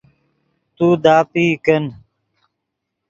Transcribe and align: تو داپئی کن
تو 0.75 0.85
داپئی 1.03 1.49
کن 1.65 1.83